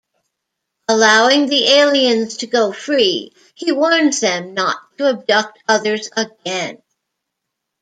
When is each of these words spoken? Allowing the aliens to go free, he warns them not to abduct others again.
Allowing 0.87 1.45
the 1.45 1.63
aliens 1.73 2.37
to 2.37 2.47
go 2.47 2.71
free, 2.73 3.35
he 3.53 3.71
warns 3.71 4.19
them 4.19 4.55
not 4.55 4.79
to 4.97 5.05
abduct 5.07 5.59
others 5.67 6.09
again. 6.17 6.81